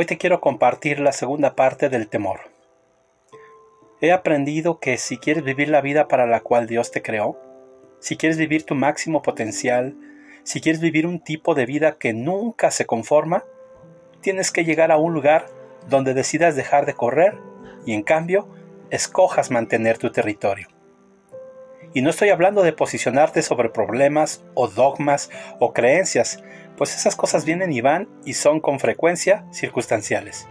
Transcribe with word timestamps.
Hoy 0.00 0.06
te 0.06 0.16
quiero 0.16 0.40
compartir 0.40 1.00
la 1.00 1.10
segunda 1.10 1.56
parte 1.56 1.88
del 1.88 2.06
temor. 2.06 2.52
He 4.00 4.12
aprendido 4.12 4.78
que 4.78 4.96
si 4.96 5.18
quieres 5.18 5.42
vivir 5.42 5.70
la 5.70 5.80
vida 5.80 6.06
para 6.06 6.24
la 6.24 6.38
cual 6.38 6.68
Dios 6.68 6.92
te 6.92 7.02
creó, 7.02 7.36
si 7.98 8.16
quieres 8.16 8.38
vivir 8.38 8.62
tu 8.62 8.76
máximo 8.76 9.22
potencial, 9.22 9.96
si 10.44 10.60
quieres 10.60 10.80
vivir 10.80 11.04
un 11.04 11.18
tipo 11.18 11.56
de 11.56 11.66
vida 11.66 11.98
que 11.98 12.12
nunca 12.12 12.70
se 12.70 12.86
conforma, 12.86 13.42
tienes 14.20 14.52
que 14.52 14.64
llegar 14.64 14.92
a 14.92 14.98
un 14.98 15.14
lugar 15.14 15.46
donde 15.88 16.14
decidas 16.14 16.54
dejar 16.54 16.86
de 16.86 16.94
correr 16.94 17.36
y 17.84 17.92
en 17.92 18.04
cambio 18.04 18.46
escojas 18.90 19.50
mantener 19.50 19.98
tu 19.98 20.12
territorio. 20.12 20.68
Y 21.92 22.02
no 22.02 22.10
estoy 22.10 22.28
hablando 22.28 22.62
de 22.62 22.72
posicionarte 22.72 23.42
sobre 23.42 23.68
problemas 23.68 24.44
o 24.54 24.68
dogmas 24.68 25.28
o 25.58 25.72
creencias, 25.72 26.40
pues 26.78 26.94
esas 26.94 27.16
cosas 27.16 27.44
vienen 27.44 27.72
y 27.72 27.80
van 27.80 28.08
y 28.24 28.34
son 28.34 28.60
con 28.60 28.78
frecuencia 28.78 29.44
circunstanciales. 29.52 30.46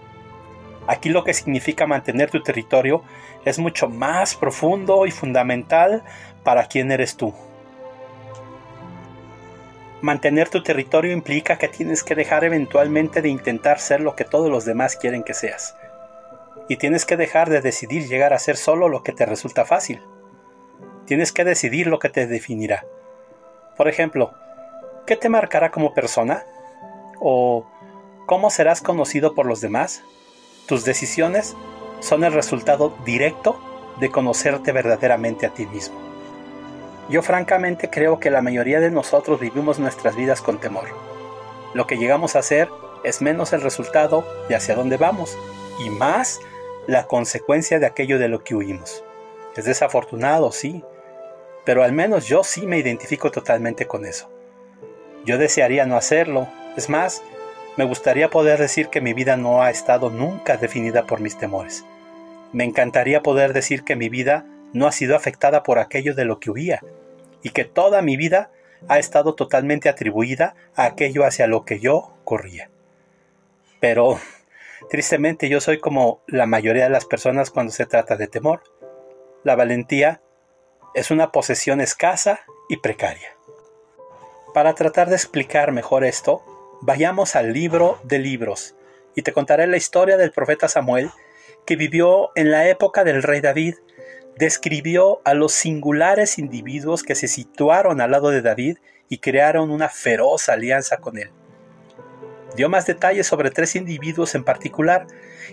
Aquí 0.86 1.10
lo 1.10 1.24
que 1.24 1.34
significa 1.34 1.88
mantener 1.88 2.30
tu 2.30 2.44
territorio 2.44 3.02
es 3.46 3.60
mucho 3.60 3.90
más 3.90 4.36
profundo 4.36 5.06
y 5.06 5.12
fundamental 5.12 6.04
para 6.44 6.68
quién 6.68 6.92
eres 6.92 7.16
tú. 7.16 7.34
Mantener 10.02 10.50
tu 10.50 10.62
territorio 10.62 11.12
implica 11.12 11.58
que 11.58 11.68
tienes 11.68 12.04
que 12.04 12.14
dejar 12.14 12.44
eventualmente 12.44 13.22
de 13.22 13.30
intentar 13.30 13.80
ser 13.80 14.02
lo 14.02 14.16
que 14.16 14.24
todos 14.24 14.50
los 14.50 14.64
demás 14.64 14.96
quieren 14.96 15.24
que 15.24 15.34
seas. 15.34 15.76
Y 16.70 16.76
tienes 16.76 17.06
que 17.06 17.18
dejar 17.18 17.50
de 17.50 17.62
decidir 17.62 18.08
llegar 18.08 18.34
a 18.34 18.40
ser 18.40 18.58
solo 18.58 18.90
lo 18.90 19.02
que 19.02 19.14
te 19.14 19.26
resulta 19.26 19.66
fácil. 19.66 20.02
Tienes 21.06 21.32
que 21.32 21.46
decidir 21.46 21.88
lo 21.88 22.00
que 22.00 22.10
te 22.10 22.28
definirá. 22.28 22.86
Por 23.76 23.88
ejemplo, 23.88 24.34
¿Qué 25.08 25.16
te 25.16 25.30
marcará 25.30 25.72
como 25.72 25.94
persona? 25.94 26.44
¿O 27.22 27.66
cómo 28.26 28.50
serás 28.50 28.82
conocido 28.82 29.36
por 29.36 29.46
los 29.46 29.62
demás? 29.62 30.04
Tus 30.66 30.84
decisiones 30.84 31.56
son 32.02 32.26
el 32.26 32.34
resultado 32.34 32.94
directo 33.06 33.58
de 34.02 34.12
conocerte 34.12 34.74
verdaderamente 34.74 35.46
a 35.46 35.54
ti 35.54 35.66
mismo. 35.66 35.98
Yo 37.08 37.22
francamente 37.22 37.90
creo 37.90 38.20
que 38.20 38.30
la 38.30 38.42
mayoría 38.42 38.82
de 38.82 38.92
nosotros 38.92 39.40
vivimos 39.40 39.80
nuestras 39.80 40.18
vidas 40.18 40.42
con 40.42 40.60
temor. 40.60 40.90
Lo 41.74 41.88
que 41.88 41.98
llegamos 41.98 42.36
a 42.36 42.40
hacer 42.40 42.68
es 43.06 43.22
menos 43.22 43.54
el 43.54 43.62
resultado 43.62 44.26
de 44.50 44.58
hacia 44.58 44.76
dónde 44.76 44.98
vamos 44.98 45.38
y 45.80 45.90
más 45.90 46.42
la 46.86 47.08
consecuencia 47.08 47.80
de 47.80 47.86
aquello 47.86 48.20
de 48.20 48.28
lo 48.28 48.44
que 48.44 48.56
huimos. 48.56 49.06
Es 49.56 49.64
desafortunado, 49.64 50.52
sí, 50.52 50.84
pero 51.64 51.82
al 51.82 51.94
menos 51.94 52.28
yo 52.28 52.44
sí 52.44 52.68
me 52.68 52.78
identifico 52.78 53.32
totalmente 53.32 53.88
con 53.88 54.06
eso. 54.06 54.37
Yo 55.28 55.38
desearía 55.38 55.86
no 55.86 55.98
hacerlo. 55.98 56.48
Es 56.78 56.88
más, 56.88 57.22
me 57.76 57.84
gustaría 57.84 58.30
poder 58.30 58.60
decir 58.60 58.88
que 58.88 59.02
mi 59.02 59.14
vida 59.14 59.36
no 59.36 59.62
ha 59.62 59.70
estado 59.70 60.10
nunca 60.10 60.56
definida 60.56 61.06
por 61.06 61.20
mis 61.20 61.38
temores. 61.38 61.84
Me 62.54 62.64
encantaría 62.64 63.22
poder 63.22 63.52
decir 63.52 63.84
que 63.84 63.98
mi 63.98 64.08
vida 64.08 64.46
no 64.72 64.88
ha 64.88 64.94
sido 64.94 65.18
afectada 65.18 65.64
por 65.64 65.80
aquello 65.80 66.16
de 66.16 66.24
lo 66.24 66.40
que 66.40 66.50
huía, 66.50 66.82
y 67.44 67.50
que 67.50 67.66
toda 67.66 68.02
mi 68.02 68.16
vida 68.16 68.52
ha 68.88 69.00
estado 69.00 69.36
totalmente 69.36 69.90
atribuida 69.90 70.56
a 70.76 70.86
aquello 70.86 71.26
hacia 71.26 71.46
lo 71.48 71.66
que 71.66 71.80
yo 71.80 72.14
corría. 72.24 72.70
Pero, 73.82 74.20
tristemente, 74.90 75.50
yo 75.50 75.60
soy 75.60 75.80
como 75.80 76.22
la 76.28 76.46
mayoría 76.46 76.86
de 76.86 76.90
las 76.90 77.06
personas 77.06 77.52
cuando 77.52 77.74
se 77.74 77.86
trata 77.86 78.16
de 78.16 78.28
temor. 78.28 78.64
La 79.44 79.56
valentía 79.56 80.22
es 80.94 81.12
una 81.12 81.34
posesión 81.34 81.82
escasa 81.82 82.40
y 82.70 82.78
precaria. 82.78 83.37
Para 84.54 84.74
tratar 84.74 85.10
de 85.10 85.16
explicar 85.16 85.72
mejor 85.72 86.04
esto, 86.04 86.44
vayamos 86.82 87.36
al 87.36 87.54
libro 87.54 88.00
de 88.04 88.20
libros 88.20 88.76
y 89.16 89.22
te 89.22 89.34
contaré 89.34 89.68
la 89.68 89.78
historia 89.78 90.18
del 90.18 90.32
profeta 90.32 90.68
Samuel 90.68 91.12
que 91.66 91.76
vivió 91.76 92.32
en 92.36 92.50
la 92.52 92.68
época 92.68 93.04
del 93.04 93.24
rey 93.24 93.42
David. 93.42 93.76
Describió 94.38 95.22
a 95.26 95.34
los 95.34 95.52
singulares 95.52 96.38
individuos 96.38 97.04
que 97.04 97.16
se 97.16 97.28
situaron 97.28 98.00
al 98.00 98.12
lado 98.12 98.30
de 98.30 98.42
David 98.42 98.78
y 99.10 99.18
crearon 99.18 99.70
una 99.70 99.90
feroz 99.90 100.48
alianza 100.50 100.98
con 100.98 101.18
él. 101.18 101.32
Dio 102.56 102.70
más 102.70 102.86
detalles 102.86 103.28
sobre 103.28 103.52
tres 103.52 103.76
individuos 103.76 104.34
en 104.34 104.44
particular 104.44 105.08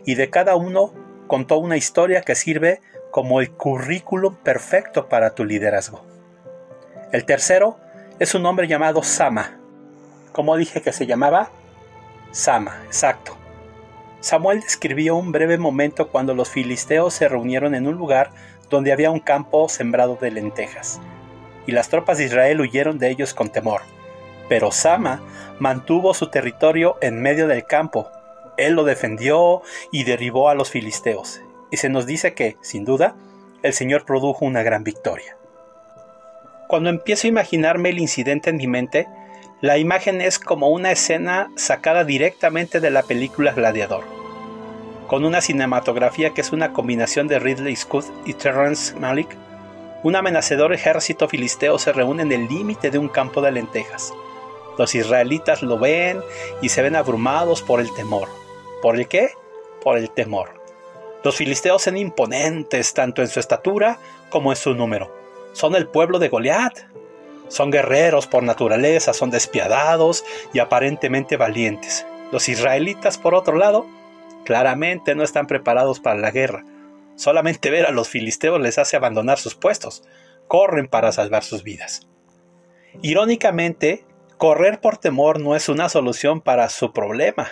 y 0.05 0.15
de 0.15 0.31
cada 0.31 0.55
uno 0.55 0.95
contó 1.27 1.59
una 1.59 1.77
historia 1.77 2.23
que 2.23 2.35
sirve 2.35 2.81
como 3.11 3.41
el 3.41 3.51
currículum 3.51 4.37
perfecto 4.37 5.09
para 5.09 5.35
tu 5.35 5.45
liderazgo. 5.45 6.05
El 7.13 7.25
tercero 7.25 7.79
es 8.19 8.35
un 8.35 8.47
hombre 8.47 8.69
llamado 8.69 9.03
Sama. 9.03 9.59
¿Cómo 10.33 10.57
dije 10.57 10.83
que 10.83 10.93
se 10.93 11.07
llamaba? 11.07 11.51
Sama, 12.31 12.81
exacto. 12.87 13.37
Samuel 14.21 14.61
describió 14.61 15.17
un 15.17 15.33
breve 15.33 15.59
momento 15.59 16.09
cuando 16.09 16.35
los 16.35 16.49
filisteos 16.49 17.13
se 17.15 17.29
reunieron 17.29 17.75
en 17.75 17.87
un 17.87 17.97
lugar 17.97 18.31
donde 18.71 18.93
había 18.93 19.11
un 19.11 19.21
campo 19.21 19.69
sembrado 19.69 20.17
de 20.17 20.31
lentejas, 20.31 21.01
y 21.67 21.73
las 21.73 21.89
tropas 21.89 22.19
de 22.19 22.25
Israel 22.25 22.61
huyeron 22.61 22.99
de 22.99 23.11
ellos 23.11 23.35
con 23.35 23.51
temor. 23.51 23.83
Pero 24.49 24.71
Sama 24.71 25.21
mantuvo 25.59 26.15
su 26.15 26.31
territorio 26.31 26.97
en 27.01 27.21
medio 27.21 27.49
del 27.49 27.67
campo. 27.67 28.09
Él 28.57 28.75
lo 28.75 28.85
defendió 28.85 29.63
y 29.91 30.05
derribó 30.05 30.49
a 30.49 30.55
los 30.55 30.71
filisteos. 30.71 31.41
Y 31.71 31.79
se 31.79 31.89
nos 31.89 32.07
dice 32.07 32.35
que, 32.35 32.57
sin 32.61 32.85
duda, 32.85 33.17
el 33.63 33.73
Señor 33.73 34.05
produjo 34.05 34.45
una 34.45 34.63
gran 34.63 34.85
victoria. 34.85 35.37
Cuando 36.67 36.89
empiezo 36.89 37.27
a 37.27 37.29
imaginarme 37.29 37.91
el 37.91 37.99
incidente 37.99 38.49
en 38.51 38.57
mi 38.57 38.67
mente, 38.67 39.07
la 39.61 39.77
imagen 39.77 40.21
es 40.21 40.39
como 40.39 40.69
una 40.69 40.93
escena 40.93 41.51
sacada 41.57 42.05
directamente 42.05 42.81
de 42.81 42.91
la 42.91 43.03
película 43.03 43.53
Gladiador, 43.53 44.05
con 45.07 45.25
una 45.25 45.43
cinematografía 45.43 46.31
que 46.31 46.41
es 46.41 46.53
una 46.53 46.73
combinación 46.73 47.29
de 47.29 47.39
Ridley 47.39 47.77
Scott 47.77 48.07
y 48.25 48.33
Terrence 48.35 48.95
Malick. 48.99 49.37
Un 50.03 50.17
amenazador 50.17 50.73
ejército 50.73 51.29
filisteo 51.29 51.79
se 51.79 51.93
reúne 51.93 52.23
en 52.23 52.33
el 52.33 52.49
límite 52.49 52.91
de 52.91 52.99
un 52.99 53.09
campo 53.09 53.43
de 53.43 53.53
lentejas. 53.53 54.13
Los 54.79 54.95
israelitas 54.95 55.63
lo 55.63 55.79
ven 55.79 56.21
y 56.63 56.71
se 56.71 56.83
ven 56.83 56.97
abrumados 56.97 57.63
por 57.63 57.81
el 57.81 57.93
temor. 57.95 58.29
¿Por 58.83 58.97
el 58.97 59.07
qué? 59.07 59.31
Por 59.83 59.99
el 59.99 60.11
temor. 60.11 60.63
Los 61.23 61.37
filisteos 61.37 61.83
son 61.83 61.97
imponentes 61.97 62.93
tanto 62.95 63.23
en 63.23 63.29
su 63.29 63.39
estatura 63.39 63.99
como 64.31 64.51
en 64.51 64.57
su 64.57 64.75
número 64.75 65.24
son 65.55 65.75
el 65.77 65.87
pueblo 65.87 66.19
de 66.19 66.29
Goliat. 66.29 66.79
Son 67.49 67.71
guerreros 67.71 68.27
por 68.27 68.43
naturaleza, 68.43 69.13
son 69.13 69.31
despiadados 69.31 70.25
y 70.53 70.59
aparentemente 70.59 71.37
valientes. 71.37 72.07
Los 72.33 72.49
israelitas, 72.49 73.17
por 73.17 73.35
otro 73.35 73.57
lado, 73.57 73.87
claramente 74.45 75.15
no 75.15 75.23
están 75.23 75.47
preparados 75.47 76.01
para 76.01 76.19
la 76.19 76.31
guerra. 76.31 76.65
Solamente 77.17 77.71
ver 77.71 77.87
a 77.87 77.93
los 77.93 78.09
filisteos 78.09 78.61
les 78.61 78.79
hace 78.79 78.97
abandonar 78.97 79.39
sus 79.39 79.55
puestos. 79.55 80.03
Corren 80.49 80.89
para 80.89 81.13
salvar 81.13 81.45
sus 81.45 81.63
vidas. 81.63 82.09
Irónicamente, 83.03 84.05
correr 84.37 84.81
por 84.81 84.99
temor 84.99 85.39
no 85.39 85.55
es 85.55 85.69
una 85.69 85.89
solución 85.89 86.41
para 86.41 86.69
su 86.69 86.93
problema. 86.93 87.49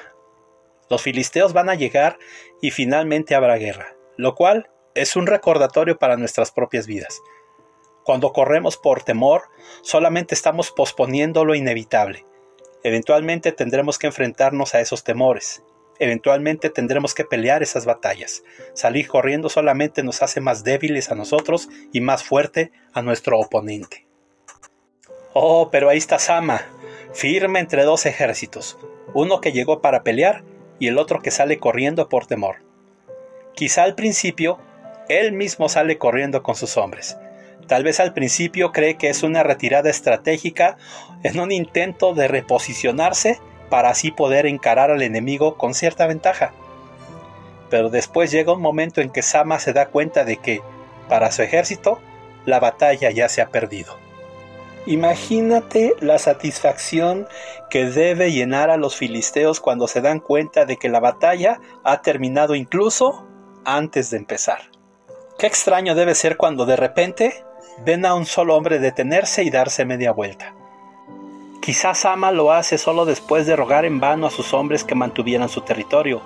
Los 0.90 1.02
filisteos 1.02 1.52
van 1.52 1.68
a 1.68 1.74
llegar 1.76 2.18
y 2.60 2.72
finalmente 2.72 3.34
habrá 3.34 3.56
guerra, 3.56 3.94
lo 4.16 4.34
cual 4.34 4.68
es 4.94 5.16
un 5.16 5.26
recordatorio 5.26 5.98
para 5.98 6.16
nuestras 6.16 6.50
propias 6.50 6.86
vidas. 6.86 7.20
Cuando 8.04 8.32
corremos 8.32 8.76
por 8.76 9.02
temor, 9.02 9.42
solamente 9.82 10.34
estamos 10.34 10.70
posponiendo 10.70 11.44
lo 11.44 11.54
inevitable. 11.54 12.26
Eventualmente 12.82 13.52
tendremos 13.52 13.98
que 13.98 14.08
enfrentarnos 14.08 14.74
a 14.74 14.80
esos 14.80 15.04
temores. 15.04 15.62
Eventualmente 15.98 16.68
tendremos 16.68 17.14
que 17.14 17.24
pelear 17.24 17.62
esas 17.62 17.84
batallas. 17.84 18.42
Salir 18.74 19.06
corriendo 19.06 19.48
solamente 19.48 20.02
nos 20.02 20.22
hace 20.22 20.40
más 20.40 20.64
débiles 20.64 21.12
a 21.12 21.14
nosotros 21.14 21.68
y 21.92 22.00
más 22.00 22.24
fuerte 22.24 22.72
a 22.92 23.02
nuestro 23.02 23.38
oponente. 23.38 24.06
Oh, 25.32 25.70
pero 25.70 25.88
ahí 25.88 25.98
está 25.98 26.18
Sama, 26.18 26.62
firme 27.12 27.60
entre 27.60 27.84
dos 27.84 28.04
ejércitos, 28.04 28.78
uno 29.14 29.40
que 29.40 29.52
llegó 29.52 29.80
para 29.80 30.02
pelear 30.02 30.44
y 30.78 30.88
el 30.88 30.98
otro 30.98 31.20
que 31.20 31.30
sale 31.30 31.58
corriendo 31.58 32.08
por 32.08 32.26
temor. 32.26 32.56
Quizá 33.54 33.84
al 33.84 33.94
principio, 33.94 34.58
él 35.08 35.32
mismo 35.32 35.68
sale 35.68 35.98
corriendo 35.98 36.42
con 36.42 36.54
sus 36.54 36.76
hombres, 36.76 37.16
Tal 37.72 37.84
vez 37.84 38.00
al 38.00 38.12
principio 38.12 38.70
cree 38.70 38.98
que 38.98 39.08
es 39.08 39.22
una 39.22 39.42
retirada 39.42 39.88
estratégica 39.88 40.76
en 41.22 41.40
un 41.40 41.50
intento 41.50 42.12
de 42.12 42.28
reposicionarse 42.28 43.40
para 43.70 43.88
así 43.88 44.10
poder 44.10 44.44
encarar 44.44 44.90
al 44.90 45.00
enemigo 45.00 45.56
con 45.56 45.72
cierta 45.72 46.06
ventaja. 46.06 46.52
Pero 47.70 47.88
después 47.88 48.30
llega 48.30 48.52
un 48.52 48.60
momento 48.60 49.00
en 49.00 49.08
que 49.08 49.22
Sama 49.22 49.58
se 49.58 49.72
da 49.72 49.86
cuenta 49.86 50.26
de 50.26 50.36
que, 50.36 50.60
para 51.08 51.32
su 51.32 51.40
ejército, 51.40 51.98
la 52.44 52.60
batalla 52.60 53.10
ya 53.10 53.30
se 53.30 53.40
ha 53.40 53.48
perdido. 53.48 53.96
Imagínate 54.84 55.94
la 56.00 56.18
satisfacción 56.18 57.26
que 57.70 57.86
debe 57.86 58.32
llenar 58.32 58.68
a 58.68 58.76
los 58.76 58.96
filisteos 58.96 59.60
cuando 59.60 59.88
se 59.88 60.02
dan 60.02 60.20
cuenta 60.20 60.66
de 60.66 60.76
que 60.76 60.90
la 60.90 61.00
batalla 61.00 61.58
ha 61.84 62.02
terminado 62.02 62.54
incluso 62.54 63.26
antes 63.64 64.10
de 64.10 64.18
empezar. 64.18 64.58
Qué 65.38 65.46
extraño 65.46 65.94
debe 65.94 66.14
ser 66.14 66.36
cuando 66.36 66.66
de 66.66 66.76
repente 66.76 67.46
ven 67.84 68.04
a 68.06 68.14
un 68.14 68.26
solo 68.26 68.56
hombre 68.56 68.78
detenerse 68.78 69.42
y 69.44 69.50
darse 69.50 69.84
media 69.84 70.12
vuelta. 70.12 70.54
Quizás 71.60 71.98
Sama 71.98 72.32
lo 72.32 72.52
hace 72.52 72.76
solo 72.76 73.04
después 73.04 73.46
de 73.46 73.54
rogar 73.54 73.84
en 73.84 74.00
vano 74.00 74.26
a 74.26 74.30
sus 74.30 74.52
hombres 74.52 74.82
que 74.82 74.94
mantuvieran 74.94 75.48
su 75.48 75.60
territorio. 75.60 76.20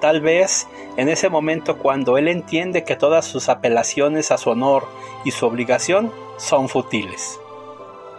Tal 0.00 0.20
vez 0.20 0.66
en 0.96 1.08
ese 1.08 1.28
momento 1.28 1.78
cuando 1.78 2.16
él 2.18 2.28
entiende 2.28 2.84
que 2.84 2.96
todas 2.96 3.26
sus 3.26 3.48
apelaciones 3.48 4.30
a 4.30 4.38
su 4.38 4.50
honor 4.50 4.88
y 5.24 5.30
su 5.30 5.46
obligación 5.46 6.10
son 6.38 6.68
futiles. 6.68 7.38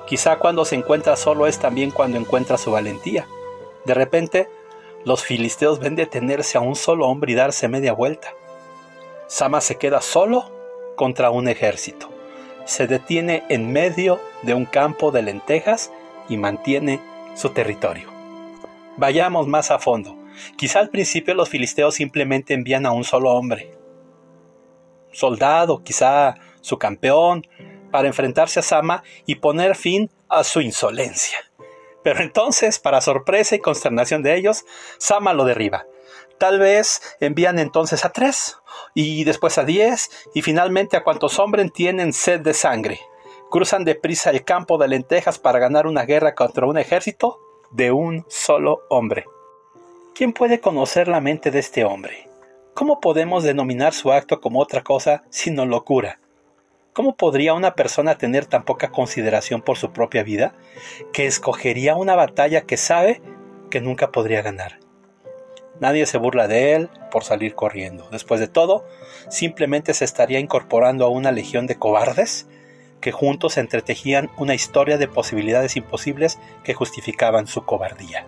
Quizá 0.06 0.38
cuando 0.38 0.66
se 0.66 0.76
encuentra 0.76 1.16
solo 1.16 1.48
es 1.48 1.60
también 1.60 1.92
cuando 1.92 2.18
encuentra 2.18 2.58
su 2.58 2.72
valentía. 2.72 3.28
De 3.86 3.94
repente, 3.94 4.50
los 5.06 5.24
filisteos 5.24 5.80
ven 5.80 5.96
detenerse 5.96 6.58
a 6.58 6.62
un 6.62 6.76
solo 6.76 7.08
hombre 7.08 7.32
y 7.32 7.36
darse 7.36 7.68
media 7.68 7.94
vuelta. 7.94 8.34
Sama 9.28 9.62
se 9.62 9.78
queda 9.78 10.00
solo 10.00 10.52
contra 10.96 11.32
un 11.32 11.48
ejército. 11.48 12.13
Se 12.66 12.88
detiene 12.88 13.44
en 13.50 13.72
medio 13.72 14.22
de 14.42 14.54
un 14.54 14.66
campo 14.66 15.12
de 15.12 15.22
lentejas 15.22 15.92
y 16.30 16.38
mantiene 16.38 17.00
su 17.36 17.50
territorio. 17.50 18.10
Vayamos 18.98 19.48
más 19.48 19.72
a 19.72 19.80
fondo. 19.80 20.16
Quizá 20.56 20.80
al 20.80 20.90
principio 20.90 21.34
los 21.34 21.50
filisteos 21.50 21.96
simplemente 21.96 22.54
envían 22.54 22.86
a 22.86 22.92
un 22.92 23.04
solo 23.04 23.32
hombre. 23.32 23.72
Soldado, 25.12 25.84
quizá 25.84 26.36
su 26.62 26.78
campeón, 26.78 27.46
para 27.92 28.08
enfrentarse 28.08 28.60
a 28.60 28.64
Sama 28.64 29.04
y 29.26 29.36
poner 29.36 29.76
fin 29.76 30.10
a 30.30 30.44
su 30.44 30.62
insolencia. 30.62 31.38
Pero 32.04 32.22
entonces, 32.22 32.80
para 32.80 33.02
sorpresa 33.02 33.56
y 33.56 33.60
consternación 33.60 34.24
de 34.24 34.36
ellos, 34.36 34.66
Sama 34.98 35.34
lo 35.34 35.46
derriba. 35.46 35.86
Tal 36.40 36.60
vez 36.60 37.02
envían 37.20 37.60
entonces 37.60 38.06
a 38.06 38.10
tres, 38.10 38.58
y 38.94 39.24
después 39.24 39.58
a 39.58 39.64
diez, 39.64 40.10
y 40.34 40.42
finalmente 40.42 40.98
a 40.98 41.04
cuantos 41.04 41.40
hombres 41.40 41.72
tienen 41.74 42.14
sed 42.14 42.42
de 42.42 42.54
sangre. 42.54 43.00
Cruzan 43.50 43.86
deprisa 43.86 44.32
el 44.32 44.44
campo 44.44 44.78
de 44.78 44.88
lentejas 44.88 45.40
para 45.40 45.60
ganar 45.60 45.88
una 45.88 46.06
guerra 46.06 46.34
contra 46.36 46.66
un 46.66 46.78
ejército 46.78 47.40
de 47.72 47.92
un 47.92 48.26
solo 48.28 48.82
hombre. 48.90 49.26
¿Quién 50.16 50.34
puede 50.34 50.60
conocer 50.60 51.08
la 51.08 51.22
mente 51.22 51.52
de 51.52 51.60
este 51.60 51.86
hombre? 51.86 52.30
¿Cómo 52.74 53.00
podemos 53.00 53.44
denominar 53.44 53.94
su 53.94 54.12
acto 54.12 54.42
como 54.42 54.60
otra 54.60 54.84
cosa 54.84 55.24
sino 55.30 55.66
locura? 55.66 56.20
¿Cómo 56.94 57.16
podría 57.16 57.56
una 57.56 57.74
persona 57.74 58.18
tener 58.18 58.46
tan 58.46 58.66
poca 58.66 58.92
consideración 58.92 59.62
por 59.62 59.78
su 59.78 59.92
propia 59.92 60.22
vida 60.22 60.54
que 61.12 61.26
escogería 61.26 61.96
una 61.96 62.16
batalla 62.16 62.62
que 62.62 62.78
sabe 62.78 63.22
que 63.72 63.82
nunca 63.82 64.12
podría 64.12 64.44
ganar? 64.44 64.83
Nadie 65.84 66.06
se 66.06 66.18
burla 66.18 66.48
de 66.48 66.76
él 66.76 66.90
por 67.12 67.26
salir 67.26 67.56
corriendo. 67.56 68.08
Después 68.10 68.40
de 68.40 68.48
todo, 68.48 68.86
simplemente 69.28 69.94
se 69.94 70.06
estaría 70.06 70.40
incorporando 70.40 71.04
a 71.04 71.10
una 71.10 71.34
legión 71.34 71.68
de 71.68 71.76
cobardes 71.76 72.48
que 73.02 73.12
juntos 73.12 73.58
entretejían 73.58 74.32
una 74.38 74.54
historia 74.56 74.98
de 74.98 75.10
posibilidades 75.10 75.76
imposibles 75.76 76.40
que 76.64 76.74
justificaban 76.74 77.48
su 77.48 77.66
cobardía. 77.66 78.26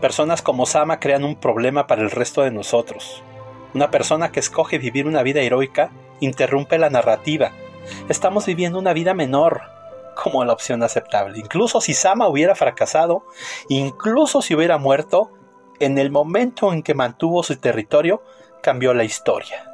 Personas 0.00 0.40
como 0.40 0.64
Sama 0.64 1.00
crean 1.00 1.22
un 1.22 1.36
problema 1.36 1.86
para 1.86 2.00
el 2.00 2.10
resto 2.10 2.40
de 2.40 2.50
nosotros. 2.50 3.22
Una 3.74 3.90
persona 3.90 4.32
que 4.32 4.40
escoge 4.40 4.78
vivir 4.78 5.06
una 5.06 5.22
vida 5.22 5.42
heroica 5.42 5.90
interrumpe 6.20 6.78
la 6.78 6.88
narrativa. 6.88 7.52
Estamos 8.08 8.46
viviendo 8.46 8.78
una 8.78 8.94
vida 8.94 9.12
menor 9.12 9.60
como 10.14 10.42
la 10.46 10.54
opción 10.54 10.82
aceptable. 10.82 11.38
Incluso 11.38 11.82
si 11.82 11.92
Sama 11.92 12.26
hubiera 12.26 12.54
fracasado, 12.54 13.26
incluso 13.68 14.40
si 14.40 14.54
hubiera 14.54 14.78
muerto, 14.78 15.30
en 15.80 15.98
el 15.98 16.10
momento 16.10 16.72
en 16.72 16.82
que 16.82 16.94
mantuvo 16.94 17.42
su 17.42 17.56
territorio, 17.56 18.22
cambió 18.62 18.94
la 18.94 19.04
historia. 19.04 19.64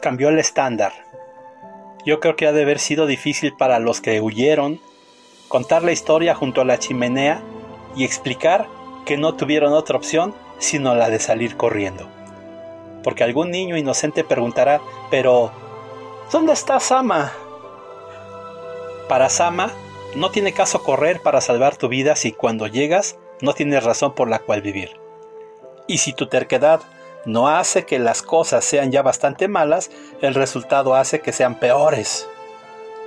Cambió 0.00 0.28
el 0.28 0.38
estándar. 0.38 0.92
Yo 2.06 2.20
creo 2.20 2.36
que 2.36 2.46
ha 2.46 2.52
de 2.52 2.62
haber 2.62 2.78
sido 2.78 3.06
difícil 3.06 3.54
para 3.56 3.78
los 3.78 4.00
que 4.00 4.20
huyeron 4.20 4.80
contar 5.48 5.82
la 5.82 5.92
historia 5.92 6.34
junto 6.34 6.60
a 6.60 6.64
la 6.64 6.78
chimenea 6.78 7.42
y 7.96 8.04
explicar 8.04 8.66
que 9.04 9.16
no 9.16 9.34
tuvieron 9.34 9.72
otra 9.72 9.96
opción 9.96 10.34
sino 10.58 10.94
la 10.94 11.10
de 11.10 11.18
salir 11.18 11.56
corriendo. 11.56 12.08
Porque 13.02 13.24
algún 13.24 13.50
niño 13.50 13.76
inocente 13.76 14.24
preguntará, 14.24 14.80
pero 15.10 15.50
¿Dónde 16.30 16.52
está 16.52 16.78
Sama? 16.78 17.32
Para 19.08 19.28
Sama, 19.28 19.72
no 20.14 20.30
tiene 20.30 20.52
caso 20.52 20.84
correr 20.84 21.20
para 21.20 21.40
salvar 21.40 21.76
tu 21.76 21.88
vida 21.88 22.14
si 22.14 22.30
cuando 22.30 22.68
llegas 22.68 23.18
no 23.40 23.52
tienes 23.52 23.82
razón 23.82 24.14
por 24.14 24.28
la 24.28 24.38
cual 24.38 24.62
vivir. 24.62 24.99
Y 25.90 25.98
si 25.98 26.12
tu 26.12 26.28
terquedad 26.28 26.82
no 27.24 27.48
hace 27.48 27.84
que 27.84 27.98
las 27.98 28.22
cosas 28.22 28.64
sean 28.64 28.92
ya 28.92 29.02
bastante 29.02 29.48
malas, 29.48 29.90
el 30.22 30.36
resultado 30.36 30.94
hace 30.94 31.18
que 31.18 31.32
sean 31.32 31.58
peores. 31.58 32.28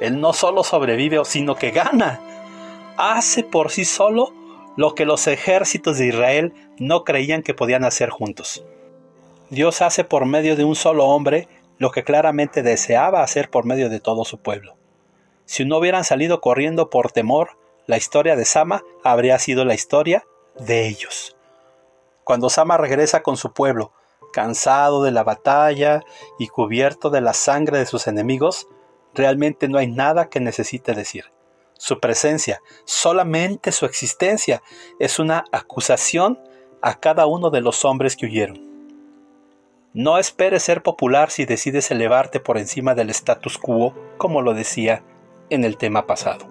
Él 0.01 0.19
no 0.19 0.33
solo 0.33 0.65
sobrevive, 0.65 1.23
sino 1.23 1.55
que 1.55 1.71
gana. 1.71 2.19
Hace 2.97 3.43
por 3.43 3.71
sí 3.71 3.85
solo 3.85 4.33
lo 4.75 4.95
que 4.95 5.05
los 5.05 5.27
ejércitos 5.27 5.97
de 5.97 6.07
Israel 6.07 6.53
no 6.77 7.05
creían 7.05 7.41
que 7.41 7.53
podían 7.53 7.85
hacer 7.85 8.09
juntos. 8.09 8.65
Dios 9.49 9.81
hace 9.81 10.03
por 10.03 10.25
medio 10.25 10.57
de 10.57 10.65
un 10.65 10.75
solo 10.75 11.05
hombre 11.05 11.47
lo 11.77 11.91
que 11.91 12.03
claramente 12.03 12.63
deseaba 12.63 13.23
hacer 13.23 13.49
por 13.49 13.63
medio 13.63 13.87
de 13.87 14.01
todo 14.01 14.25
su 14.25 14.39
pueblo. 14.39 14.75
Si 15.45 15.63
no 15.63 15.77
hubieran 15.77 16.03
salido 16.03 16.41
corriendo 16.41 16.89
por 16.89 17.13
temor, 17.13 17.51
la 17.87 17.95
historia 17.95 18.35
de 18.35 18.43
Sama 18.43 18.83
habría 19.05 19.39
sido 19.39 19.63
la 19.63 19.73
historia 19.73 20.25
de 20.59 20.85
ellos. 20.85 21.37
Cuando 22.23 22.49
Sama 22.49 22.77
regresa 22.77 23.21
con 23.21 23.37
su 23.37 23.53
pueblo, 23.53 23.91
cansado 24.31 25.03
de 25.03 25.11
la 25.11 25.23
batalla 25.23 26.03
y 26.39 26.47
cubierto 26.47 27.09
de 27.09 27.21
la 27.21 27.33
sangre 27.33 27.77
de 27.77 27.85
sus 27.85 28.07
enemigos, 28.07 28.67
realmente 29.13 29.67
no 29.67 29.77
hay 29.77 29.87
nada 29.87 30.29
que 30.29 30.39
necesite 30.39 30.93
decir. 30.93 31.31
Su 31.73 31.99
presencia, 31.99 32.61
solamente 32.85 33.71
su 33.71 33.85
existencia, 33.85 34.61
es 34.99 35.19
una 35.19 35.45
acusación 35.51 36.39
a 36.81 36.99
cada 36.99 37.25
uno 37.25 37.49
de 37.49 37.61
los 37.61 37.85
hombres 37.85 38.15
que 38.15 38.25
huyeron. 38.25 38.73
No 39.93 40.17
esperes 40.17 40.63
ser 40.63 40.81
popular 40.81 41.29
si 41.29 41.45
decides 41.45 41.91
elevarte 41.91 42.39
por 42.39 42.57
encima 42.57 42.95
del 42.95 43.09
status 43.11 43.57
quo, 43.57 43.93
como 44.17 44.41
lo 44.41 44.53
decía 44.53 45.03
en 45.49 45.63
el 45.63 45.77
tema 45.77 46.07
pasado. 46.07 46.47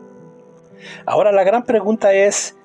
Ahora 1.07 1.33
la 1.33 1.45
gran 1.45 1.65
pregunta 1.65 2.13
es, 2.13 2.57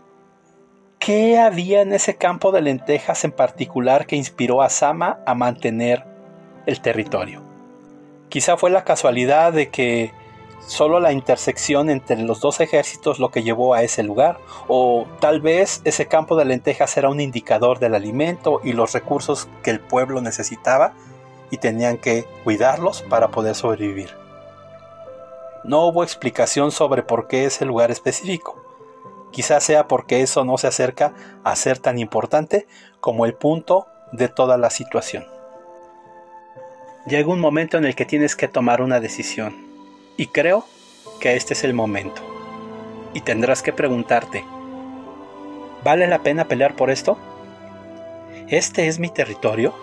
¿qué 1.08 1.40
había 1.40 1.84
en 1.84 1.94
ese 1.94 2.18
campo 2.18 2.52
de 2.52 2.60
lentejas 2.60 3.24
en 3.24 3.32
particular 3.32 4.08
que 4.08 4.18
inspiró 4.18 4.62
a 4.62 4.68
Sama 4.68 5.22
a 5.26 5.36
mantener 5.36 6.04
el 6.66 6.82
territorio? 6.82 7.42
Quizá 8.28 8.58
fue 8.58 8.70
la 8.70 8.84
casualidad 8.84 9.54
de 9.54 9.70
que 9.70 10.12
solo 10.68 11.00
la 11.00 11.14
intersección 11.14 11.90
entre 11.90 12.18
los 12.18 12.42
dos 12.42 12.60
ejércitos 12.60 13.20
lo 13.20 13.32
que 13.32 13.42
llevó 13.42 13.74
a 13.74 13.84
ese 13.84 14.04
lugar, 14.04 14.38
o 14.68 15.08
tal 15.22 15.40
vez 15.40 15.80
ese 15.86 16.08
campo 16.08 16.36
de 16.36 16.44
lentejas 16.44 16.98
era 16.98 17.08
un 17.08 17.22
indicador 17.22 17.80
del 17.80 17.96
alimento 17.96 18.60
y 18.62 18.74
los 18.74 18.92
recursos 18.92 19.48
que 19.64 19.72
el 19.72 19.80
pueblo 19.80 20.20
necesitaba 20.20 20.92
y 21.52 21.56
tenían 21.56 21.96
que 21.96 22.26
cuidarlos 22.44 23.02
para 23.04 23.30
poder 23.30 23.56
sobrevivir. 23.56 24.10
No 25.64 25.86
hubo 25.88 26.04
explicación 26.04 26.72
sobre 26.72 27.02
por 27.02 27.30
qué 27.30 27.46
ese 27.46 27.64
lugar 27.64 27.92
específico. 27.92 28.67
Quizás 29.38 29.64
sea 29.64 29.88
porque 29.88 30.24
eso 30.24 30.44
no 30.46 30.58
se 30.58 30.66
acerca 30.66 31.14
a 31.44 31.56
ser 31.56 31.78
tan 31.78 32.00
importante 32.00 32.66
como 33.00 33.24
el 33.24 33.36
punto 33.36 33.86
de 34.12 34.30
toda 34.30 34.58
la 34.58 34.72
situación. 34.72 35.28
Llega 37.06 37.32
un 37.32 37.40
momento 37.40 37.78
en 37.78 37.86
el 37.86 37.94
que 37.94 38.08
tienes 38.08 38.36
que 38.36 38.48
tomar 38.48 38.82
una 38.82 39.00
decisión 39.00 39.56
y 40.18 40.26
creo 40.26 40.66
que 41.20 41.36
este 41.36 41.54
es 41.54 41.64
el 41.64 41.76
momento. 41.76 42.20
Y 43.14 43.22
tendrás 43.22 43.62
que 43.62 43.74
preguntarte, 43.74 44.44
¿vale 45.84 46.08
la 46.08 46.24
pena 46.24 46.46
pelear 46.46 46.76
por 46.76 46.90
esto? 46.90 47.20
¿Este 48.48 48.88
es 48.88 48.98
mi 48.98 49.10
territorio? 49.10 49.76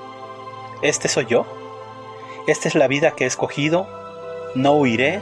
¿Este 0.83 1.07
soy 1.07 1.27
yo? 1.27 1.47
¿Esta 2.49 2.67
es 2.67 2.75
la 2.75 2.89
vida 2.89 3.13
que 3.13 3.23
he 3.23 3.29
escogido? 3.29 3.87
¿No 4.57 4.73
huiré? 4.73 5.21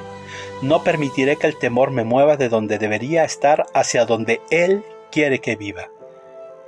¿No 0.63 0.85
permitiré 0.85 1.37
que 1.37 1.47
el 1.47 1.59
temor 1.59 1.91
me 1.91 2.05
mueva 2.05 2.37
de 2.37 2.49
donde 2.49 2.79
debería 2.79 3.25
estar 3.25 3.67
hacia 3.75 4.05
donde 4.05 4.41
Él 4.51 4.85
quiere 5.11 5.41
que 5.41 5.57
viva? 5.57 5.89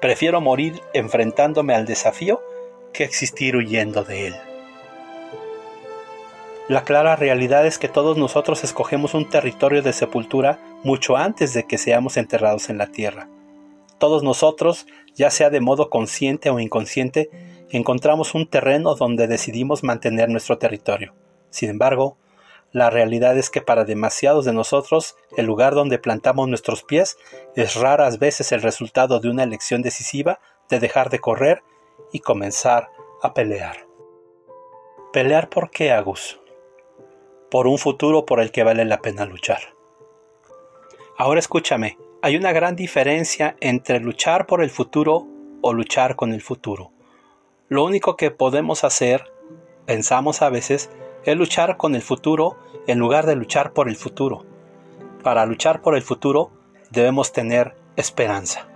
Prefiero 0.00 0.40
morir 0.40 0.80
enfrentándome 0.92 1.74
al 1.74 1.86
desafío 1.86 2.42
que 2.92 3.04
existir 3.04 3.56
huyendo 3.56 4.04
de 4.04 4.28
Él. 4.28 4.34
La 6.66 6.84
clara 6.84 7.14
realidad 7.14 7.66
es 7.66 7.78
que 7.78 7.88
todos 7.88 8.16
nosotros 8.16 8.64
escogemos 8.64 9.12
un 9.12 9.28
territorio 9.28 9.82
de 9.82 9.92
sepultura 9.92 10.58
mucho 10.82 11.16
antes 11.16 11.52
de 11.52 11.64
que 11.64 11.76
seamos 11.76 12.16
enterrados 12.16 12.70
en 12.70 12.78
la 12.78 12.86
tierra. 12.86 13.28
Todos 13.98 14.22
nosotros, 14.22 14.86
ya 15.14 15.30
sea 15.30 15.50
de 15.50 15.60
modo 15.60 15.90
consciente 15.90 16.48
o 16.48 16.58
inconsciente, 16.58 17.28
encontramos 17.70 18.34
un 18.34 18.46
terreno 18.48 18.94
donde 18.94 19.26
decidimos 19.26 19.82
mantener 19.82 20.30
nuestro 20.30 20.56
territorio. 20.56 21.12
Sin 21.50 21.68
embargo, 21.68 22.16
la 22.74 22.90
realidad 22.90 23.38
es 23.38 23.48
que 23.48 23.62
para 23.62 23.86
demasiados 23.86 24.44
de 24.44 24.52
nosotros 24.52 25.16
el 25.38 25.46
lugar 25.46 25.74
donde 25.74 25.98
plantamos 25.98 26.46
nuestros 26.48 26.82
pies 26.82 27.16
es 27.56 27.76
raras 27.76 28.18
veces 28.18 28.52
el 28.52 28.60
resultado 28.60 29.20
de 29.20 29.30
una 29.30 29.44
elección 29.44 29.80
decisiva 29.80 30.40
de 30.68 30.78
dejar 30.78 31.08
de 31.08 31.20
correr 31.20 31.62
y 32.12 32.20
comenzar 32.20 32.90
a 33.22 33.32
pelear. 33.32 33.86
¿Pelear 35.14 35.48
por 35.48 35.70
qué, 35.70 35.90
Agus? 35.90 36.38
por 37.54 37.68
un 37.68 37.78
futuro 37.78 38.26
por 38.26 38.40
el 38.40 38.50
que 38.50 38.64
vale 38.64 38.84
la 38.84 39.00
pena 39.00 39.24
luchar. 39.26 39.60
Ahora 41.16 41.38
escúchame, 41.38 41.96
Hay 42.20 42.34
una 42.34 42.50
gran 42.50 42.74
diferencia 42.74 43.54
entre 43.60 44.00
luchar 44.00 44.46
por 44.46 44.60
el 44.60 44.70
futuro 44.70 45.28
o 45.62 45.72
luchar 45.72 46.16
con 46.16 46.32
el 46.32 46.42
futuro. 46.42 46.90
Lo 47.68 47.84
único 47.84 48.16
que 48.16 48.32
podemos 48.32 48.82
hacer, 48.82 49.30
pensamos 49.86 50.42
a 50.42 50.48
veces, 50.48 50.90
es 51.24 51.36
luchar 51.36 51.76
con 51.76 51.94
el 51.94 52.02
futuro 52.02 52.56
en 52.86 52.98
lugar 52.98 53.26
de 53.26 53.36
luchar 53.36 53.72
por 53.72 53.88
el 53.88 53.96
futuro. 53.96 54.44
Para 55.22 55.46
luchar 55.46 55.80
por 55.80 55.96
el 55.96 56.02
futuro 56.02 56.50
debemos 56.90 57.32
tener 57.32 57.74
esperanza. 57.96 58.68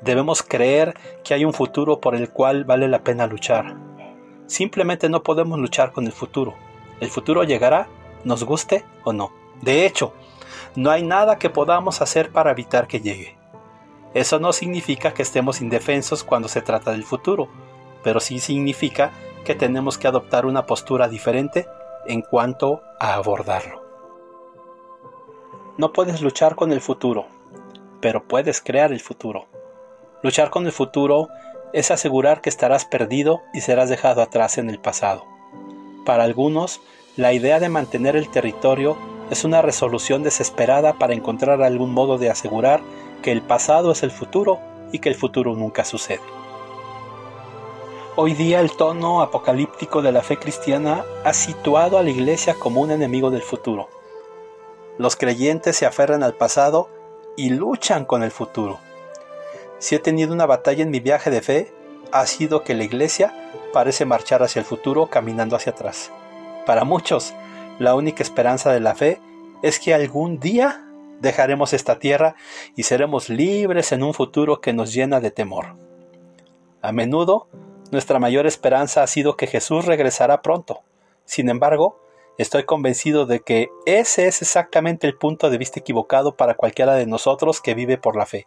Debemos 0.00 0.42
creer 0.42 0.94
que 1.24 1.34
hay 1.34 1.44
un 1.44 1.52
futuro 1.52 2.00
por 2.00 2.14
el 2.14 2.30
cual 2.30 2.64
vale 2.64 2.88
la 2.88 3.02
pena 3.02 3.26
luchar. 3.26 3.76
Simplemente 4.46 5.08
no 5.08 5.22
podemos 5.22 5.58
luchar 5.58 5.92
con 5.92 6.06
el 6.06 6.12
futuro. 6.12 6.54
El 7.00 7.10
futuro 7.10 7.44
llegará, 7.44 7.88
nos 8.24 8.44
guste 8.44 8.84
o 9.04 9.12
no. 9.12 9.32
De 9.62 9.86
hecho, 9.86 10.12
no 10.74 10.90
hay 10.90 11.02
nada 11.02 11.38
que 11.38 11.50
podamos 11.50 12.00
hacer 12.00 12.30
para 12.30 12.50
evitar 12.50 12.86
que 12.86 13.00
llegue. 13.00 13.36
Eso 14.14 14.38
no 14.38 14.52
significa 14.52 15.12
que 15.12 15.22
estemos 15.22 15.60
indefensos 15.60 16.24
cuando 16.24 16.48
se 16.48 16.62
trata 16.62 16.92
del 16.92 17.04
futuro, 17.04 17.48
pero 18.02 18.20
sí 18.20 18.40
significa 18.40 19.12
que 19.48 19.54
tenemos 19.54 19.96
que 19.96 20.06
adoptar 20.06 20.44
una 20.44 20.66
postura 20.66 21.08
diferente 21.08 21.66
en 22.06 22.20
cuanto 22.20 22.82
a 23.00 23.14
abordarlo. 23.14 23.82
No 25.78 25.94
puedes 25.94 26.20
luchar 26.20 26.54
con 26.54 26.70
el 26.70 26.82
futuro, 26.82 27.24
pero 28.02 28.24
puedes 28.24 28.60
crear 28.60 28.92
el 28.92 29.00
futuro. 29.00 29.46
Luchar 30.22 30.50
con 30.50 30.66
el 30.66 30.72
futuro 30.72 31.28
es 31.72 31.90
asegurar 31.90 32.42
que 32.42 32.50
estarás 32.50 32.84
perdido 32.84 33.40
y 33.54 33.62
serás 33.62 33.88
dejado 33.88 34.20
atrás 34.20 34.58
en 34.58 34.68
el 34.68 34.80
pasado. 34.80 35.24
Para 36.04 36.24
algunos, 36.24 36.82
la 37.16 37.32
idea 37.32 37.58
de 37.58 37.70
mantener 37.70 38.16
el 38.16 38.30
territorio 38.30 38.98
es 39.30 39.44
una 39.44 39.62
resolución 39.62 40.22
desesperada 40.22 40.98
para 40.98 41.14
encontrar 41.14 41.62
algún 41.62 41.94
modo 41.94 42.18
de 42.18 42.28
asegurar 42.28 42.82
que 43.22 43.32
el 43.32 43.40
pasado 43.40 43.92
es 43.92 44.02
el 44.02 44.10
futuro 44.10 44.58
y 44.92 44.98
que 44.98 45.08
el 45.08 45.14
futuro 45.14 45.54
nunca 45.56 45.86
sucede. 45.86 46.20
Hoy 48.20 48.34
día 48.34 48.58
el 48.58 48.72
tono 48.72 49.22
apocalíptico 49.22 50.02
de 50.02 50.10
la 50.10 50.22
fe 50.22 50.38
cristiana 50.38 51.04
ha 51.22 51.32
situado 51.32 51.98
a 51.98 52.02
la 52.02 52.10
iglesia 52.10 52.54
como 52.54 52.80
un 52.80 52.90
enemigo 52.90 53.30
del 53.30 53.42
futuro. 53.42 53.88
Los 54.98 55.14
creyentes 55.14 55.76
se 55.76 55.86
aferran 55.86 56.24
al 56.24 56.34
pasado 56.34 56.90
y 57.36 57.50
luchan 57.50 58.04
con 58.04 58.24
el 58.24 58.32
futuro. 58.32 58.80
Si 59.78 59.94
he 59.94 60.00
tenido 60.00 60.34
una 60.34 60.46
batalla 60.46 60.82
en 60.82 60.90
mi 60.90 60.98
viaje 60.98 61.30
de 61.30 61.42
fe, 61.42 61.72
ha 62.10 62.26
sido 62.26 62.64
que 62.64 62.74
la 62.74 62.82
iglesia 62.82 63.52
parece 63.72 64.04
marchar 64.04 64.42
hacia 64.42 64.58
el 64.58 64.66
futuro 64.66 65.06
caminando 65.06 65.54
hacia 65.54 65.70
atrás. 65.70 66.10
Para 66.66 66.82
muchos, 66.82 67.34
la 67.78 67.94
única 67.94 68.24
esperanza 68.24 68.72
de 68.72 68.80
la 68.80 68.96
fe 68.96 69.20
es 69.62 69.78
que 69.78 69.94
algún 69.94 70.40
día 70.40 70.84
dejaremos 71.20 71.72
esta 71.72 72.00
tierra 72.00 72.34
y 72.74 72.82
seremos 72.82 73.28
libres 73.28 73.92
en 73.92 74.02
un 74.02 74.12
futuro 74.12 74.60
que 74.60 74.72
nos 74.72 74.92
llena 74.92 75.20
de 75.20 75.30
temor. 75.30 75.76
A 76.82 76.90
menudo, 76.90 77.46
nuestra 77.90 78.18
mayor 78.18 78.46
esperanza 78.46 79.02
ha 79.02 79.06
sido 79.06 79.36
que 79.36 79.46
Jesús 79.46 79.84
regresará 79.86 80.42
pronto. 80.42 80.82
Sin 81.24 81.48
embargo, 81.48 82.00
estoy 82.38 82.64
convencido 82.64 83.26
de 83.26 83.40
que 83.40 83.70
ese 83.86 84.26
es 84.26 84.42
exactamente 84.42 85.06
el 85.06 85.16
punto 85.16 85.50
de 85.50 85.58
vista 85.58 85.80
equivocado 85.80 86.36
para 86.36 86.54
cualquiera 86.54 86.94
de 86.94 87.06
nosotros 87.06 87.60
que 87.60 87.74
vive 87.74 87.98
por 87.98 88.16
la 88.16 88.26
fe. 88.26 88.46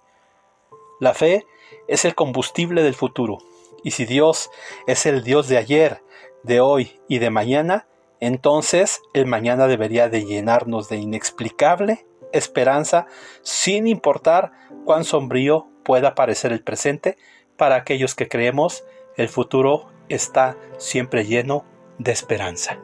La 0.99 1.13
fe 1.13 1.45
es 1.87 2.05
el 2.05 2.15
combustible 2.15 2.83
del 2.83 2.95
futuro, 2.95 3.39
y 3.83 3.91
si 3.91 4.05
Dios 4.05 4.51
es 4.87 5.05
el 5.05 5.23
Dios 5.23 5.47
de 5.47 5.57
ayer, 5.57 6.03
de 6.43 6.59
hoy 6.59 6.99
y 7.07 7.19
de 7.19 7.29
mañana, 7.29 7.87
entonces 8.19 9.01
el 9.13 9.25
mañana 9.25 9.67
debería 9.67 10.09
de 10.09 10.25
llenarnos 10.25 10.89
de 10.89 10.97
inexplicable 10.97 12.05
esperanza 12.33 13.07
sin 13.41 13.87
importar 13.87 14.51
cuán 14.85 15.03
sombrío 15.03 15.67
pueda 15.83 16.15
parecer 16.15 16.51
el 16.51 16.63
presente, 16.63 17.17
para 17.57 17.75
aquellos 17.75 18.15
que 18.15 18.27
creemos 18.27 18.83
el 19.21 19.29
futuro 19.29 19.87
está 20.09 20.57
siempre 20.77 21.25
lleno 21.25 21.63
de 21.97 22.11
esperanza. 22.11 22.77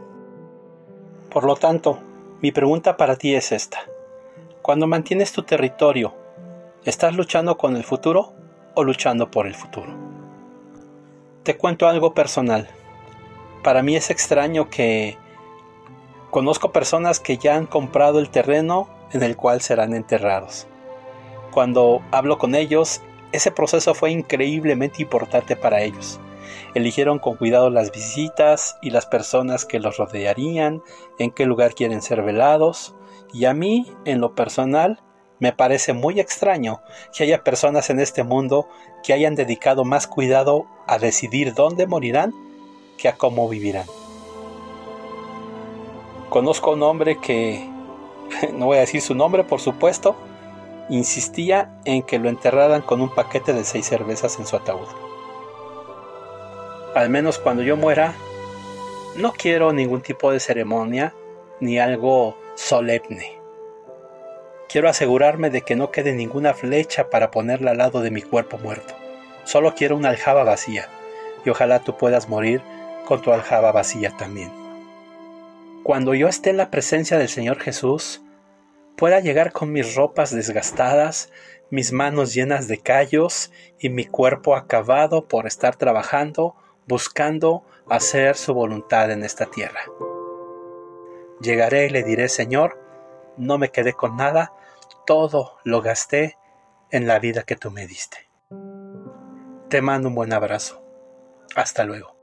Por 1.29 1.43
lo 1.43 1.55
tanto, 1.55 1.99
mi 2.41 2.51
pregunta 2.51 2.95
para 2.95 3.17
ti 3.17 3.35
es 3.35 3.51
esta. 3.51 3.79
Cuando 4.61 4.87
mantienes 4.87 5.33
tu 5.33 5.43
territorio 5.43 6.13
¿Estás 6.87 7.15
luchando 7.15 7.57
con 7.57 7.75
el 7.75 7.83
futuro 7.83 8.31
o 8.73 8.81
luchando 8.81 9.29
por 9.29 9.45
el 9.45 9.55
futuro? 9.55 9.93
Te 11.43 11.57
cuento 11.57 11.85
algo 11.85 12.13
personal. 12.13 12.69
Para 13.61 13.83
mí 13.83 13.97
es 13.97 14.09
extraño 14.09 14.69
que 14.69 15.17
conozco 16.31 16.71
personas 16.71 17.19
que 17.19 17.37
ya 17.37 17.57
han 17.57 17.65
comprado 17.65 18.19
el 18.19 18.29
terreno 18.29 18.87
en 19.11 19.21
el 19.21 19.35
cual 19.35 19.59
serán 19.59 19.93
enterrados. 19.93 20.65
Cuando 21.51 22.01
hablo 22.11 22.37
con 22.37 22.55
ellos, 22.55 23.01
ese 23.33 23.51
proceso 23.51 23.93
fue 23.93 24.11
increíblemente 24.11 25.01
importante 25.01 25.57
para 25.57 25.81
ellos. 25.81 26.21
Eligieron 26.73 27.19
con 27.19 27.35
cuidado 27.35 27.69
las 27.69 27.91
visitas 27.91 28.77
y 28.81 28.89
las 28.89 29.05
personas 29.05 29.65
que 29.65 29.79
los 29.79 29.97
rodearían, 29.97 30.81
en 31.19 31.31
qué 31.31 31.45
lugar 31.45 31.73
quieren 31.73 32.01
ser 32.01 32.21
velados, 32.21 32.95
y 33.33 33.45
a 33.45 33.53
mí, 33.53 33.91
en 34.05 34.21
lo 34.21 34.35
personal, 34.35 35.01
me 35.39 35.53
parece 35.53 35.93
muy 35.93 36.19
extraño 36.19 36.81
que 37.15 37.23
haya 37.23 37.43
personas 37.43 37.89
en 37.89 37.99
este 37.99 38.23
mundo 38.23 38.67
que 39.03 39.13
hayan 39.13 39.35
dedicado 39.35 39.85
más 39.85 40.07
cuidado 40.07 40.65
a 40.87 40.97
decidir 40.97 41.53
dónde 41.53 41.85
morirán 41.85 42.33
que 42.97 43.07
a 43.07 43.15
cómo 43.15 43.47
vivirán. 43.47 43.85
Conozco 46.29 46.71
a 46.71 46.73
un 46.73 46.83
hombre 46.83 47.19
que, 47.21 47.69
no 48.53 48.65
voy 48.67 48.77
a 48.77 48.81
decir 48.81 49.01
su 49.01 49.15
nombre 49.15 49.43
por 49.43 49.59
supuesto, 49.59 50.15
insistía 50.89 51.79
en 51.85 52.01
que 52.03 52.19
lo 52.19 52.29
enterraran 52.29 52.81
con 52.81 53.01
un 53.01 53.13
paquete 53.13 53.53
de 53.53 53.63
seis 53.63 53.85
cervezas 53.85 54.39
en 54.39 54.47
su 54.47 54.55
ataúd. 54.55 54.87
Al 56.97 57.11
menos 57.11 57.37
cuando 57.37 57.61
yo 57.61 57.77
muera, 57.77 58.15
no 59.17 59.31
quiero 59.31 59.71
ningún 59.71 60.01
tipo 60.01 60.31
de 60.31 60.39
ceremonia 60.39 61.13
ni 61.59 61.77
algo 61.77 62.35
solemne. 62.55 63.39
Quiero 64.67 64.89
asegurarme 64.89 65.51
de 65.51 65.61
que 65.61 65.75
no 65.75 65.91
quede 65.91 66.13
ninguna 66.13 66.55
flecha 66.55 67.11
para 67.11 67.29
ponerla 67.29 67.71
al 67.71 67.77
lado 67.77 68.01
de 68.01 68.09
mi 68.09 68.23
cuerpo 68.23 68.57
muerto. 68.57 68.95
Solo 69.43 69.75
quiero 69.75 69.95
una 69.95 70.09
aljaba 70.09 70.43
vacía, 70.43 70.89
y 71.45 71.51
ojalá 71.51 71.83
tú 71.83 71.95
puedas 71.97 72.29
morir 72.29 72.63
con 73.05 73.21
tu 73.21 73.31
aljaba 73.31 73.71
vacía 73.71 74.09
también. 74.17 74.51
Cuando 75.83 76.15
yo 76.15 76.27
esté 76.27 76.49
en 76.49 76.57
la 76.57 76.71
presencia 76.71 77.19
del 77.19 77.29
Señor 77.29 77.59
Jesús, 77.59 78.23
pueda 78.95 79.19
llegar 79.19 79.51
con 79.51 79.71
mis 79.71 79.93
ropas 79.93 80.31
desgastadas, 80.31 81.31
mis 81.69 81.91
manos 81.91 82.33
llenas 82.33 82.67
de 82.67 82.79
callos 82.79 83.51
y 83.79 83.89
mi 83.89 84.05
cuerpo 84.05 84.55
acabado 84.55 85.27
por 85.27 85.45
estar 85.45 85.75
trabajando, 85.75 86.55
buscando 86.87 87.63
hacer 87.89 88.35
su 88.35 88.53
voluntad 88.53 89.11
en 89.11 89.23
esta 89.23 89.45
tierra. 89.45 89.81
Llegaré 91.41 91.85
y 91.85 91.89
le 91.89 92.03
diré, 92.03 92.29
Señor, 92.29 92.79
no 93.37 93.57
me 93.57 93.69
quedé 93.69 93.93
con 93.93 94.17
nada, 94.17 94.53
todo 95.05 95.57
lo 95.63 95.81
gasté 95.81 96.37
en 96.89 97.05
la 97.07 97.19
vida 97.19 97.43
que 97.43 97.55
tú 97.55 97.69
me 97.69 97.85
diste. 97.85 98.29
Te 99.69 99.81
mando 99.81 100.07
un 100.07 100.15
buen 100.15 100.33
abrazo. 100.33 100.81
Hasta 101.55 101.83
luego. 101.83 102.16